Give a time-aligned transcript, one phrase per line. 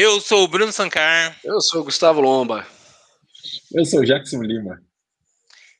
[0.00, 1.36] Eu sou o Bruno Sancar.
[1.42, 2.64] Eu sou o Gustavo Lomba.
[3.74, 4.80] Eu sou o Jackson Lima.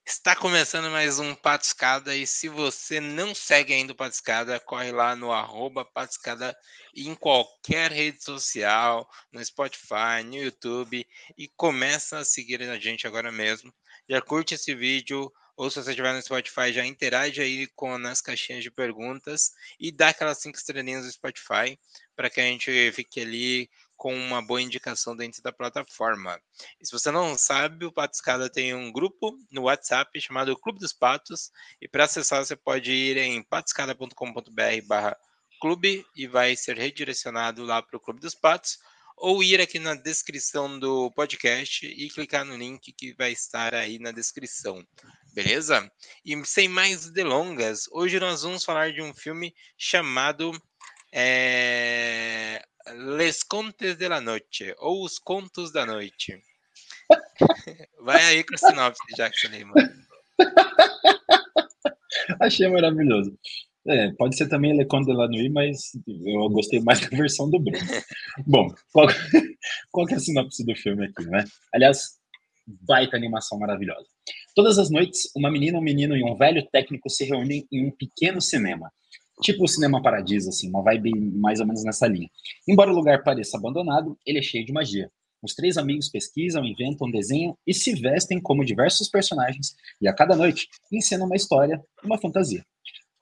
[0.04, 5.14] Está começando mais um Patiscada e se você não segue ainda o Patiscada, corre lá
[5.14, 6.52] no arroba Patiscada
[6.96, 11.06] em qualquer rede social, no Spotify, no YouTube
[11.38, 13.72] e começa a seguir a gente agora mesmo.
[14.10, 18.20] Já curte esse vídeo, ou se você estiver no Spotify, já interage aí com nas
[18.20, 21.78] caixinhas de perguntas e dá aquelas cinco estrelinhas do Spotify
[22.16, 26.40] para que a gente fique ali com uma boa indicação dentro da plataforma.
[26.80, 30.78] E se você não sabe, o Pato Escada tem um grupo no WhatsApp chamado Clube
[30.78, 31.50] dos Patos,
[31.82, 35.16] e para acessar você pode ir em patoscada.com.br barra
[35.60, 38.78] clube e vai ser redirecionado lá para o Clube dos Patos,
[39.16, 43.98] ou ir aqui na descrição do podcast e clicar no link que vai estar aí
[43.98, 44.86] na descrição.
[45.34, 45.90] Beleza?
[46.24, 50.52] E sem mais delongas, hoje nós vamos falar de um filme chamado
[51.12, 56.40] é, Les Contes de la Noite, ou Os Contos da Noite.
[58.02, 59.74] Vai aí com o sinopse, Jackson Lima.
[62.40, 63.38] Achei maravilhoso.
[63.86, 67.50] É, pode ser também Le Conte de la Nuit, mas eu gostei mais da versão
[67.50, 67.78] do Bruno.
[68.46, 69.08] Bom, qual,
[69.90, 71.44] qual que é a sinopse do filme aqui, né?
[71.72, 72.18] Aliás,
[72.66, 74.06] baita animação maravilhosa.
[74.54, 77.90] Todas as noites, uma menina, um menino e um velho técnico se reúnem em um
[77.90, 78.92] pequeno cinema
[79.40, 82.28] tipo o Cinema Paradiso, assim, uma vibe mais ou menos nessa linha.
[82.66, 85.10] Embora o lugar pareça abandonado, ele é cheio de magia.
[85.42, 90.34] Os três amigos pesquisam, inventam, desenham e se vestem como diversos personagens, e a cada
[90.34, 92.64] noite encenam uma história, uma fantasia.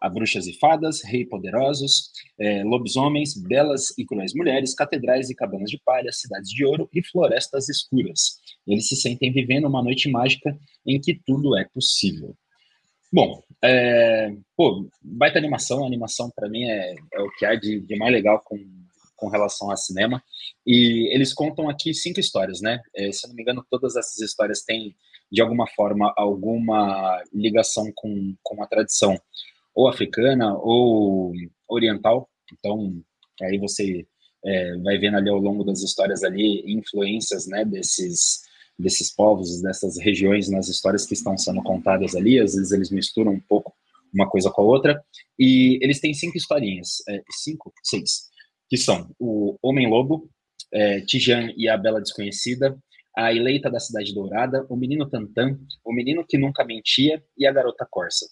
[0.01, 5.71] Há bruxas e fadas, rei poderosos, é, lobisomens, belas e cruéis mulheres, catedrais e cabanas
[5.71, 8.39] de palha, cidades de ouro e florestas escuras.
[8.67, 12.37] Eles se sentem vivendo uma noite mágica em que tudo é possível.
[13.17, 17.81] Bom, é, pô, baita animação, a animação para mim é, é, o que há de,
[17.81, 18.59] de, mais legal com,
[19.17, 20.23] com relação a cinema.
[20.67, 22.79] E eles contam aqui cinco histórias, né?
[22.95, 24.95] É, se eu não me engano, todas essas histórias têm,
[25.33, 29.19] de alguma forma, alguma ligação com, com a tradição
[29.75, 31.33] ou africana ou
[31.71, 32.29] oriental.
[32.53, 33.03] Então,
[33.41, 34.07] aí você
[34.45, 38.43] é, vai vendo ali ao longo das histórias ali influências, né, desses
[38.79, 42.39] desses povos, dessas regiões nas histórias que estão sendo contadas ali.
[42.39, 43.75] Às vezes eles misturam um pouco
[44.13, 45.03] uma coisa com a outra.
[45.39, 48.29] E eles têm cinco historinhas, é, cinco, seis,
[48.69, 50.29] que são o Homem-Lobo,
[50.73, 52.77] é, Tijan e a Bela Desconhecida,
[53.17, 57.53] a Eleita da Cidade Dourada, o Menino Tantan, o Menino que Nunca Mentia e a
[57.53, 58.27] Garota Corsa.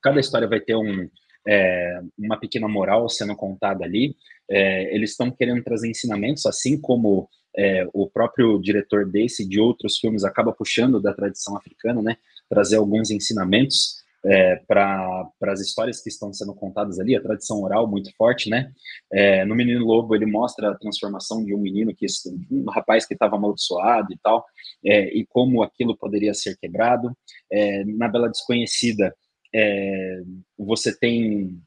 [0.00, 1.08] Cada história vai ter um,
[1.46, 4.14] é, uma pequena moral sendo contada ali.
[4.48, 9.60] É, eles estão querendo trazer ensinamentos, assim como é, o próprio diretor desse e de
[9.60, 12.16] outros filmes acaba puxando da tradição africana, né?
[12.48, 17.86] Trazer alguns ensinamentos é, para as histórias que estão sendo contadas ali, a tradição oral
[17.86, 18.72] muito forte, né?
[19.12, 22.06] É, no Menino Lobo ele mostra a transformação de um menino que
[22.50, 24.44] um rapaz que estava amaldiçoado e tal,
[24.84, 27.14] é, e como aquilo poderia ser quebrado.
[27.52, 29.14] É, na Bela Desconhecida
[29.54, 30.22] é,
[30.58, 31.60] você tem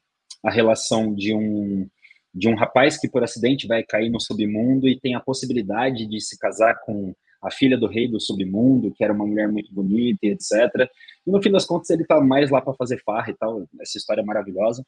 [0.43, 1.87] a relação de um
[2.37, 6.21] de um rapaz que por acidente vai cair no submundo e tem a possibilidade de
[6.21, 10.19] se casar com a filha do rei do submundo, que era uma mulher muito bonita
[10.23, 10.87] etc.
[11.25, 13.97] E no fim das contas ele tá mais lá para fazer farra e tal, essa
[13.97, 14.85] história é maravilhosa.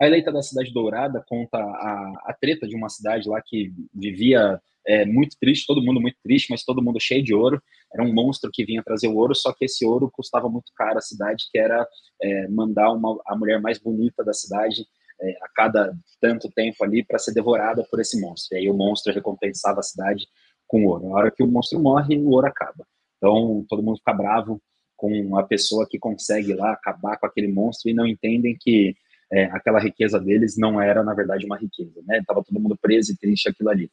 [0.00, 4.60] A Eleita da Cidade Dourada conta a, a treta de uma cidade lá que vivia
[4.86, 7.60] é, muito triste, todo mundo muito triste, mas todo mundo cheio de ouro.
[7.92, 10.98] Era um monstro que vinha trazer o ouro, só que esse ouro custava muito caro
[10.98, 11.86] à cidade, que era
[12.20, 14.84] é, mandar uma, a mulher mais bonita da cidade
[15.22, 18.56] é, a cada tanto tempo ali para ser devorada por esse monstro.
[18.56, 20.26] E aí o monstro recompensava a cidade
[20.66, 21.08] com ouro.
[21.08, 22.84] Na hora que o monstro morre, o ouro acaba.
[23.16, 24.60] Então todo mundo fica bravo
[24.96, 28.94] com a pessoa que consegue lá acabar com aquele monstro e não entendem que
[29.32, 32.22] é, aquela riqueza deles não era, na verdade, uma riqueza, né?
[32.26, 33.86] Tava todo mundo preso e triste aquilo ali.
[33.86, 33.90] O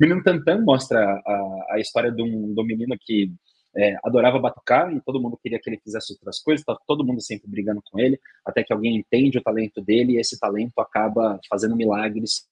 [0.00, 3.32] Menino Tantan mostra a, a história de um, um menino que
[3.76, 7.20] é, adorava batucar e todo mundo queria que ele fizesse outras coisas, tá todo mundo
[7.20, 11.38] sempre brigando com ele, até que alguém entende o talento dele e esse talento acaba
[11.48, 12.46] fazendo milagres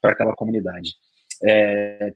[0.00, 0.94] para aquela comunidade.
[1.44, 2.14] É,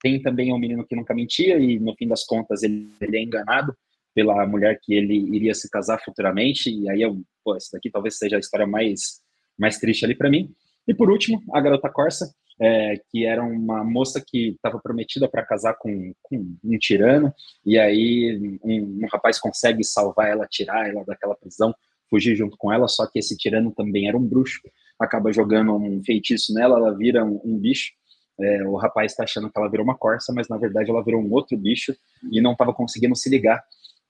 [0.00, 3.22] tem também um menino que nunca mentia e no fim das contas ele, ele, é
[3.22, 3.76] enganado
[4.14, 8.16] pela mulher que ele iria se casar futuramente e aí eu, pô, essa daqui talvez
[8.16, 9.20] seja a história mais
[9.58, 10.54] mais triste ali para mim.
[10.86, 15.44] E por último, a garota Corsa, é, que era uma moça que estava prometida para
[15.44, 17.32] casar com, com, um tirano,
[17.64, 21.74] e aí um, um, rapaz consegue salvar ela, tirar ela daquela prisão,
[22.10, 24.60] fugir junto com ela, só que esse tirano também era um bruxo,
[24.98, 27.92] acaba jogando um feitiço nela, ela vira um, um bicho,
[28.40, 31.20] é, o rapaz está achando que ela virou uma corça, mas na verdade ela virou
[31.20, 31.94] um outro bicho
[32.30, 33.62] e não estava conseguindo se ligar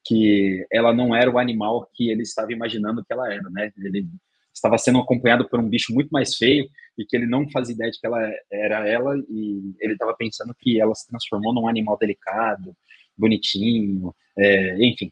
[0.04, 3.70] que ela não era o animal que ele estava imaginando que ela era, né?
[3.76, 4.06] Ele
[4.58, 7.90] estava sendo acompanhado por um bicho muito mais feio e que ele não fazia ideia
[7.90, 8.20] de que ela
[8.50, 12.76] era ela e ele estava pensando que ela se transformou num animal delicado,
[13.16, 15.10] bonitinho, é, enfim.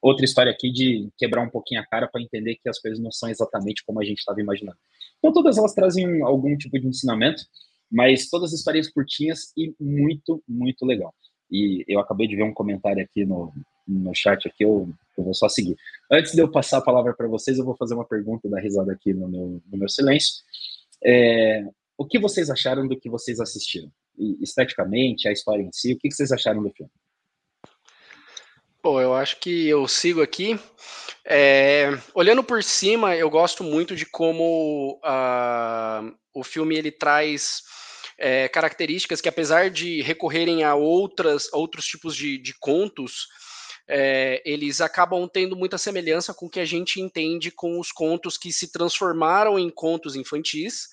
[0.00, 3.10] Outra história aqui de quebrar um pouquinho a cara para entender que as coisas não
[3.10, 4.78] são exatamente como a gente estava imaginando.
[5.18, 7.42] Então, todas elas trazem algum tipo de ensinamento,
[7.90, 11.14] mas todas histórias curtinhas e muito, muito legal.
[11.50, 13.52] E eu acabei de ver um comentário aqui no,
[13.86, 14.88] no chat aqui, eu,
[15.20, 15.76] eu vou só seguir.
[16.10, 18.92] Antes de eu passar a palavra para vocês, eu vou fazer uma pergunta da risada
[18.92, 20.42] aqui no meu, no meu silêncio.
[21.04, 21.64] É,
[21.96, 23.90] o que vocês acharam do que vocês assistiram?
[24.18, 26.90] E, esteticamente, a história em si, o que vocês acharam do filme?
[28.82, 30.58] Bom, eu acho que eu sigo aqui.
[31.24, 37.62] É, olhando por cima, eu gosto muito de como uh, o filme ele traz
[38.18, 43.26] é, características que, apesar de recorrerem a outras, outros tipos de, de contos,
[43.88, 48.36] é, eles acabam tendo muita semelhança com o que a gente entende com os contos
[48.36, 50.88] que se transformaram em contos infantis.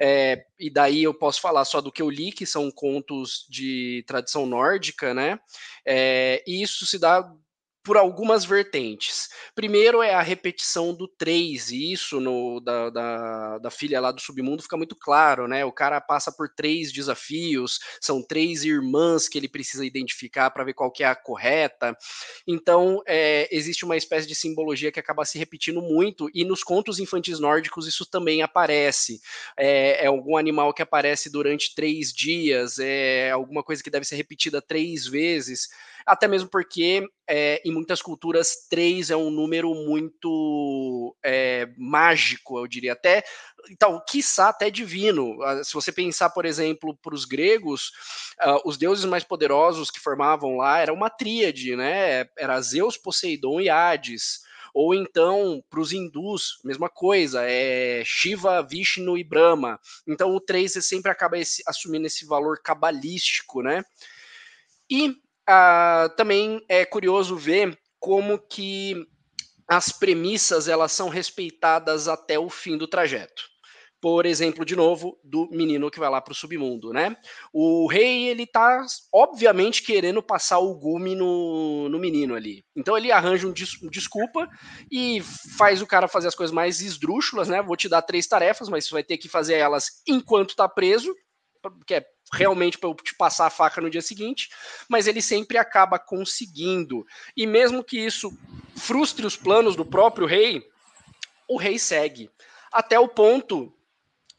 [0.00, 4.04] É, e daí eu posso falar só do que eu li, que são contos de
[4.06, 5.38] tradição nórdica, né?
[5.84, 7.28] É, e isso se dá
[7.86, 9.28] por algumas vertentes.
[9.54, 14.20] Primeiro é a repetição do 3, e isso no, da, da, da, filha lá do
[14.20, 15.64] submundo fica muito claro, né?
[15.64, 20.74] O cara passa por três desafios, são três irmãs que ele precisa identificar para ver
[20.74, 21.96] qual que é a correta.
[22.44, 26.98] Então, é, existe uma espécie de simbologia que acaba se repetindo muito, e nos contos
[26.98, 29.20] infantis nórdicos isso também aparece.
[29.56, 34.16] É, é algum animal que aparece durante três dias, é alguma coisa que deve ser
[34.16, 35.68] repetida três vezes
[36.06, 42.66] até mesmo porque é, em muitas culturas três é um número muito é, mágico, eu
[42.66, 43.24] diria até,
[43.70, 45.42] então, quiçá até divino.
[45.42, 47.90] Ah, se você pensar, por exemplo, para os gregos,
[48.40, 52.28] uh, os deuses mais poderosos que formavam lá era uma tríade, né?
[52.38, 54.40] Era Zeus, Poseidon e Hades.
[54.72, 59.80] Ou então, para os hindus, mesma coisa, é Shiva, Vishnu e Brahma.
[60.06, 63.82] Então, o 3 sempre acaba esse, assumindo esse valor cabalístico, né?
[64.90, 65.16] E
[65.48, 69.06] ah, também é curioso ver como que
[69.68, 73.42] as premissas elas são respeitadas até o fim do trajeto.
[74.00, 77.16] Por exemplo, de novo, do menino que vai lá para o submundo, né?
[77.52, 82.62] O rei, ele tá, obviamente, querendo passar o gume no, no menino ali.
[82.76, 84.48] Então ele arranja um, des, desculpa
[84.92, 85.22] e
[85.56, 87.62] faz o cara fazer as coisas mais esdrúxulas, né?
[87.62, 91.12] Vou te dar três tarefas, mas você vai ter que fazer elas enquanto tá preso,
[91.86, 94.48] que é realmente para eu te passar a faca no dia seguinte,
[94.88, 97.06] mas ele sempre acaba conseguindo.
[97.36, 98.36] E mesmo que isso
[98.76, 100.66] frustre os planos do próprio rei,
[101.48, 102.30] o rei segue.
[102.72, 103.72] Até o ponto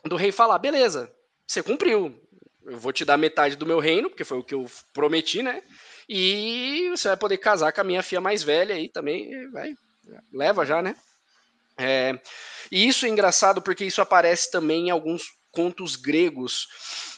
[0.06, 1.12] do rei falar: beleza,
[1.45, 2.21] você cumpriu.
[2.65, 5.63] Eu vou te dar metade do meu reino, porque foi o que eu prometi, né?
[6.09, 9.50] E você vai poder casar com a minha filha mais velha aí também.
[9.51, 9.73] Vai,
[10.33, 10.95] leva já, né?
[11.80, 12.19] É,
[12.71, 15.23] e isso é engraçado porque isso aparece também em alguns
[15.57, 16.68] contos gregos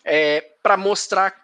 [0.05, 1.35] é, para mostrar,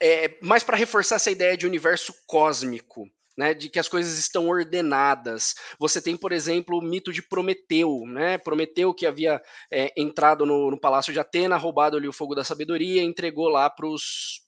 [0.00, 3.08] é, mais para reforçar essa ideia de universo cósmico.
[3.36, 5.54] Né, de que as coisas estão ordenadas.
[5.78, 8.36] Você tem, por exemplo, o mito de Prometeu, né?
[8.36, 12.44] Prometeu que havia é, entrado no, no, palácio de Atena, roubado ali o fogo da
[12.44, 14.42] sabedoria, entregou lá para os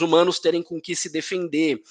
[0.00, 1.82] humanos terem com que se defender.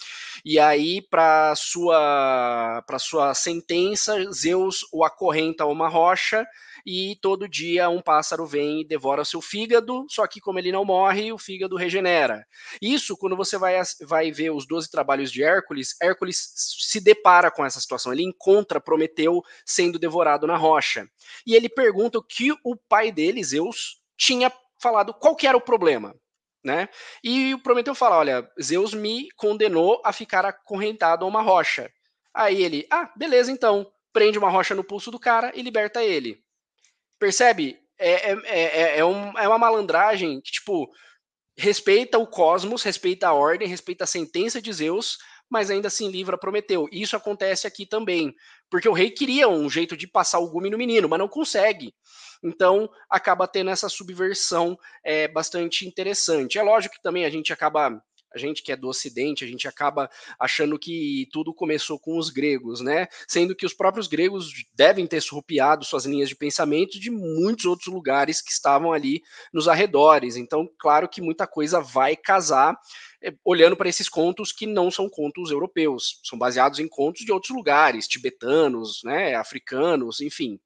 [0.44, 6.48] E aí, para sua para sua sentença, Zeus o acorrenta a uma rocha
[6.90, 10.86] e todo dia um pássaro vem e devora seu fígado, só que como ele não
[10.86, 12.48] morre, o fígado regenera.
[12.82, 17.66] Isso, quando você vai, vai ver os 12 trabalhos de Hércules, Hércules se depara com
[17.66, 21.06] essa situação, ele encontra Prometeu sendo devorado na rocha.
[21.46, 24.50] E ele pergunta o que o pai dele, Zeus, tinha
[24.82, 26.16] falado, qual que era o problema.
[26.64, 26.88] Né?
[27.22, 31.92] E o Prometeu fala: Olha, Zeus me condenou a ficar acorrentado a uma rocha.
[32.34, 33.92] Aí ele, ah, beleza, então.
[34.14, 36.42] Prende uma rocha no pulso do cara e liberta ele.
[37.20, 37.80] Percebe?
[38.00, 40.88] É, é, é, é, um, é uma malandragem que, tipo,
[41.58, 45.18] respeita o cosmos, respeita a ordem, respeita a sentença de Zeus,
[45.50, 46.88] mas ainda assim livra Prometeu.
[46.92, 48.34] Isso acontece aqui também,
[48.70, 51.94] porque o rei queria um jeito de passar o gume no menino, mas não consegue.
[52.44, 56.60] Então acaba tendo essa subversão é, bastante interessante.
[56.60, 58.00] É lógico que também a gente acaba
[58.38, 62.82] gente que é do Ocidente, a gente acaba achando que tudo começou com os gregos,
[62.82, 63.08] né?
[63.28, 67.94] Sendo que os próprios gregos devem ter surrupiado suas linhas de pensamento de muitos outros
[67.94, 69.22] lugares que estavam ali
[69.54, 70.36] nos arredores.
[70.36, 72.78] Então, claro que muita coisa vai casar
[73.22, 77.32] eh, olhando para esses contos que não são contos europeus, são baseados em contos de
[77.32, 80.60] outros lugares, tibetanos, né, africanos, enfim.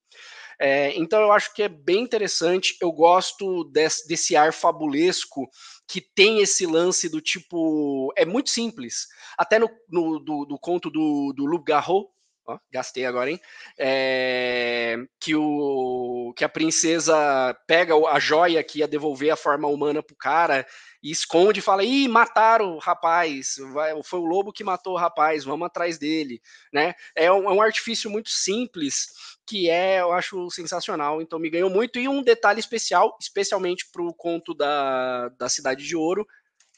[0.63, 2.77] É, então eu acho que é bem interessante.
[2.80, 5.50] Eu gosto desse, desse ar fabulesco
[5.88, 8.13] que tem esse lance do tipo.
[8.15, 9.08] É muito simples.
[9.36, 12.08] Até no, no do, do conto do, do Loup Garrot,
[12.46, 13.39] Ó, gastei agora, hein?
[13.77, 20.01] É, que, o, que a princesa pega a joia que ia devolver a forma humana
[20.01, 20.65] pro cara
[21.01, 24.98] e esconde e fala: ih, mataram o rapaz, vai, foi o lobo que matou o
[24.98, 26.41] rapaz, vamos atrás dele.
[26.72, 26.93] Né?
[27.15, 29.08] É, um, é um artifício muito simples
[29.46, 32.00] que é, eu acho sensacional, então me ganhou muito.
[32.00, 36.25] E um detalhe especial, especialmente pro conto da, da Cidade de Ouro,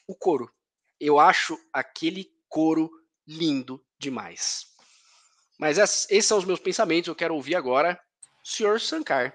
[0.06, 0.50] o couro.
[0.98, 2.90] Eu acho aquele couro
[3.26, 4.66] lindo demais.
[5.58, 7.08] Mas esses são os meus pensamentos.
[7.08, 8.00] Eu quero ouvir agora
[8.44, 9.34] o senhor Sankar.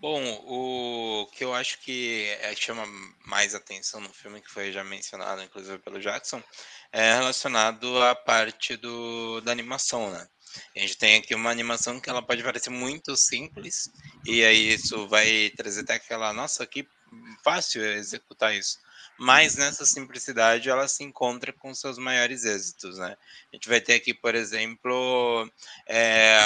[0.00, 2.86] Bom, o que eu acho que é, chama
[3.26, 6.40] mais atenção no filme, que foi já mencionado, inclusive pelo Jackson,
[6.92, 10.28] é relacionado à parte do, da animação, né?
[10.76, 13.90] A gente tem aqui uma animação que ela pode parecer muito simples,
[14.24, 16.86] e aí isso vai trazer até aquela, nossa, que
[17.42, 18.78] fácil executar isso
[19.18, 23.16] mas nessa simplicidade ela se encontra com seus maiores êxitos, né?
[23.52, 25.50] A gente vai ter aqui, por exemplo,
[25.88, 26.38] é,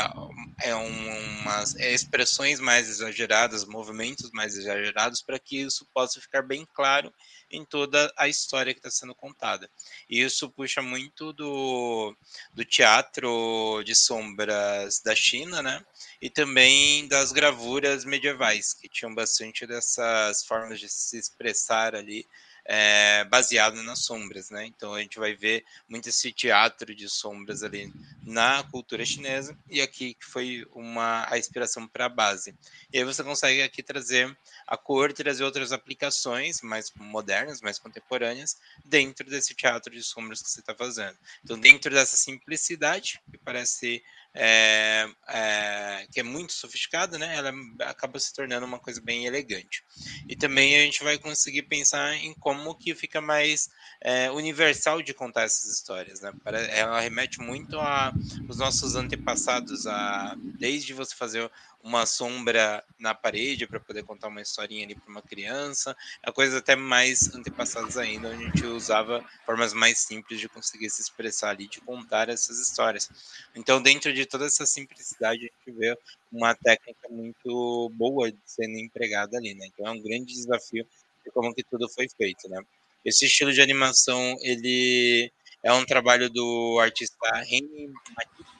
[0.63, 7.13] é umas expressões mais exageradas, movimentos mais exagerados, para que isso possa ficar bem claro
[7.51, 9.71] em toda a história que está sendo contada.
[10.09, 12.17] E isso puxa muito do,
[12.55, 15.85] do teatro de sombras da China, né?
[16.23, 22.27] E também das gravuras medievais, que tinham bastante dessas formas de se expressar ali
[22.65, 24.67] é, baseado nas sombras, né?
[24.67, 27.93] Então a gente vai ver muito esse teatro de sombras ali
[28.23, 32.55] na cultura chinesa e aqui que foi uma a inspiração para a base.
[32.93, 38.57] E aí você consegue aqui trazer a cor, trazer outras aplicações mais modernas, mais contemporâneas
[38.85, 41.17] dentro desse teatro de sombras que você está fazendo.
[41.43, 44.03] Então dentro dessa simplicidade que parece
[44.35, 47.37] é, é, que é muito sofisticada, né?
[47.37, 49.85] Ela acaba se tornando uma coisa bem elegante.
[50.29, 53.71] E também a gente vai conseguir pensar em como que fica mais
[54.01, 56.33] é, universal de contar essas histórias, né?
[56.71, 61.51] Ela remete muito aos nossos antepassados, a, desde você fazer
[61.83, 66.55] uma sombra na parede para poder contar uma historinha ali para uma criança, a coisas
[66.55, 71.51] até mais antepassadas ainda, onde a gente usava formas mais simples de conseguir se expressar
[71.51, 73.11] ali, de contar essas histórias.
[73.55, 75.97] Então, dentro de toda essa simplicidade, a gente vê
[76.31, 79.67] uma técnica muito boa de sendo empregada ali, né?
[79.67, 80.87] Então, é um grande desafio
[81.25, 82.61] de como que tudo foi feito, né?
[83.05, 85.31] Esse estilo de animação, ele
[85.63, 87.17] é um trabalho do artista
[87.49, 88.51] Henry Matisse,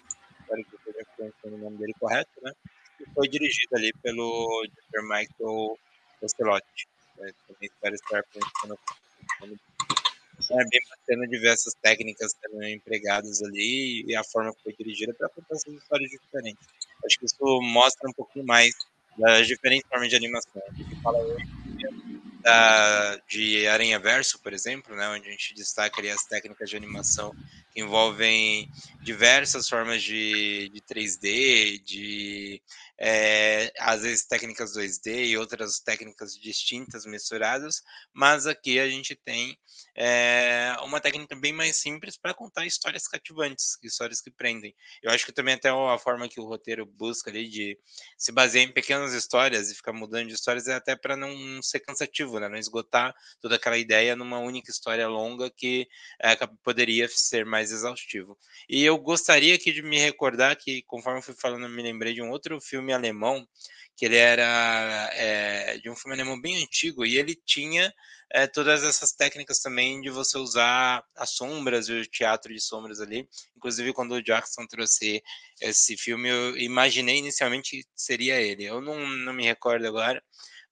[0.41, 2.53] espero que eu esteja pronunciando o nome dele correto, né?
[3.15, 5.03] foi dirigido ali pelo Dr.
[5.03, 5.79] Michael
[6.21, 6.89] Ocelotti.
[7.19, 8.79] É, também espero estar pensando.
[9.37, 9.59] Então,
[10.51, 14.75] é bem bacana de ver essas técnicas sendo empregadas ali e a forma que foi
[14.75, 16.67] dirigida para contar essas histórias diferentes.
[17.05, 18.75] Acho que isso mostra um pouquinho mais
[19.19, 20.63] das diferentes formas de animação.
[20.69, 21.45] A gente fala hoje
[22.43, 26.77] da, de Aranha Verso, por exemplo, né, onde a gente destaca ali as técnicas de
[26.77, 27.35] animação
[27.73, 28.71] que envolvem
[29.03, 32.63] diversas formas de, de 3D, de
[32.99, 39.59] é, às vezes técnicas 2D e outras técnicas distintas misturadas, mas aqui a gente tem
[39.97, 44.75] é, uma técnica bem mais simples para contar histórias cativantes, histórias que prendem.
[45.03, 47.79] Eu acho que também até a forma que o roteiro busca ali de
[48.17, 51.81] se basear em pequenas histórias e ficar mudando de histórias é até para não ser
[51.81, 52.49] cansativo, né?
[52.49, 55.89] não esgotar toda aquela ideia numa única história longa que
[56.21, 58.37] é, poderia ser mais exaustivo.
[58.69, 62.13] E eu gostaria aqui de me recordar que, conforme eu fui falando, eu me lembrei
[62.13, 63.47] de um outro filme filme alemão,
[63.97, 67.93] que ele era é, de um filme alemão bem antigo, e ele tinha
[68.33, 73.01] é, todas essas técnicas também de você usar as sombras e o teatro de sombras
[73.01, 73.29] ali.
[73.57, 75.23] Inclusive, quando o Jackson trouxe
[75.61, 78.65] esse filme, eu imaginei inicialmente que seria ele.
[78.65, 80.23] Eu não, não me recordo agora,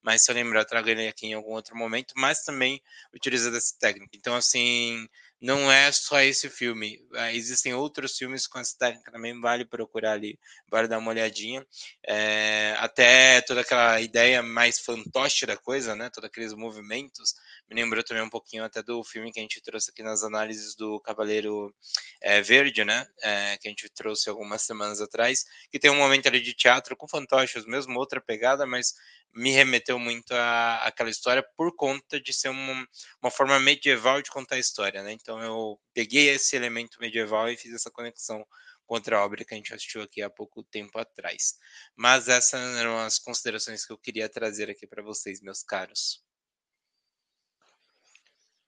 [0.01, 2.81] mas se eu lembrar, eu trago ele aqui em algum outro momento, mas também
[3.13, 4.11] utiliza dessa técnica.
[4.15, 5.07] Então, assim,
[5.41, 7.03] não é só esse filme.
[7.15, 10.37] Ah, existem outros filmes com essa técnica também, vale procurar ali,
[10.69, 11.65] vale dar uma olhadinha.
[12.05, 16.11] É, até toda aquela ideia mais fantoche da coisa, né?
[16.11, 17.33] Todos aqueles movimentos.
[17.67, 20.75] Me lembrou também um pouquinho até do filme que a gente trouxe aqui nas análises
[20.75, 21.73] do Cavaleiro
[22.21, 23.07] é, Verde, né?
[23.23, 26.95] É, que a gente trouxe algumas semanas atrás, que tem um momento ali de teatro
[26.95, 28.93] com fantoches mesmo, outra pegada, mas
[29.33, 32.87] me remeteu muito à, àquela história por conta de ser uma,
[33.21, 35.13] uma forma medieval de contar a história, né?
[35.13, 38.45] Então eu peguei esse elemento medieval e fiz essa conexão
[38.85, 41.53] com outra obra que a gente assistiu aqui há pouco tempo atrás.
[41.95, 46.23] Mas essas eram as considerações que eu queria trazer aqui para vocês, meus caros.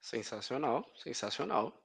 [0.02, 1.84] Sensacional, sensacional.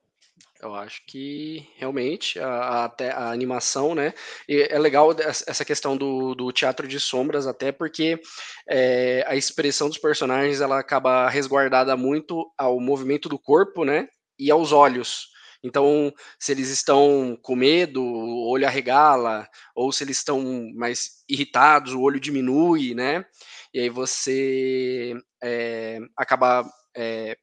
[0.61, 4.13] Eu acho que realmente a, a, a, animação, né?
[4.47, 8.21] é legal essa questão do, do teatro de sombras, até porque
[8.67, 14.07] é, a expressão dos personagens ela acaba resguardada muito ao movimento do corpo, né?
[14.39, 15.29] E aos olhos.
[15.61, 20.41] Então, se eles estão com medo, o olho arregala, ou se eles estão
[20.73, 23.25] mais irritados, o olho diminui, né?
[23.73, 27.37] E aí você é, acaba é,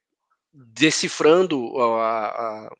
[0.52, 2.74] decifrando a, a,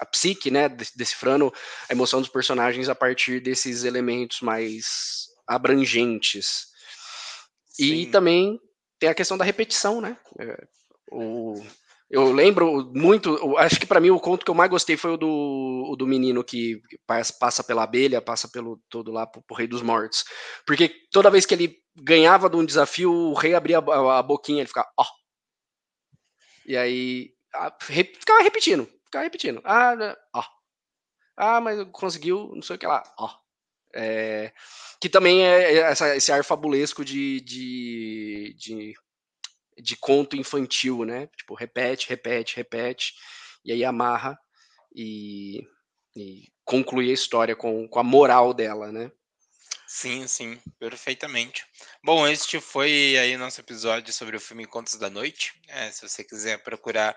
[0.00, 0.68] a, psique, né?
[0.68, 1.52] Decifrando
[1.88, 6.66] a emoção dos personagens a partir desses elementos mais abrangentes.
[7.70, 7.84] Sim.
[7.84, 8.58] E também
[8.98, 10.16] tem a questão da repetição, né?
[10.40, 10.66] É,
[11.10, 11.64] o,
[12.14, 15.16] eu lembro muito, acho que para mim o conto que eu mais gostei foi o
[15.16, 16.80] do, o do menino que
[17.40, 20.24] passa pela abelha, passa pelo todo lá pro, pro Rei dos Mortos.
[20.64, 24.60] Porque toda vez que ele ganhava de um desafio, o rei abria a, a boquinha,
[24.60, 25.02] ele ficava, ó.
[25.02, 25.06] Oh.
[26.64, 29.60] E aí a, re, ficava repetindo, ficava repetindo.
[29.64, 30.44] Ah, né, ó.
[31.36, 33.28] Ah, mas conseguiu, não sei o que lá, ó.
[33.92, 34.52] É,
[35.00, 38.94] que também é essa, esse ar fabulesco de, de, de
[39.78, 41.28] de conto infantil, né?
[41.36, 43.14] Tipo, repete, repete, repete,
[43.64, 44.38] e aí amarra
[44.94, 45.66] e,
[46.16, 49.10] e conclui a história com, com a moral dela, né?
[49.86, 51.64] Sim, sim, perfeitamente.
[52.02, 55.52] Bom, este foi aí nosso episódio sobre o filme Contos da Noite.
[55.68, 57.14] É, se você quiser procurar,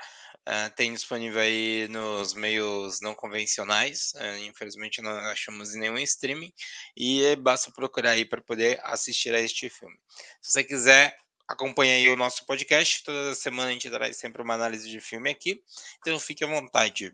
[0.48, 4.14] uh, tem disponível aí nos meios não convencionais.
[4.16, 6.54] Uh, infelizmente não achamos em nenhum streaming.
[6.96, 9.96] E basta procurar aí para poder assistir a este filme.
[10.42, 13.04] Se você quiser acompanhe aí o nosso podcast.
[13.04, 15.62] Toda semana a gente traz sempre uma análise de filme aqui.
[16.00, 17.14] Então fique à vontade.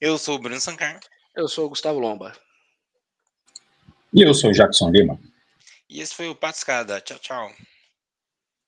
[0.00, 1.00] Eu sou o Bruno Sancar.
[1.34, 2.36] Eu sou o Gustavo Lomba.
[4.12, 5.20] E eu sou o Jackson Lima.
[5.88, 7.00] E esse foi o Patscada.
[7.00, 7.52] Tchau, tchau.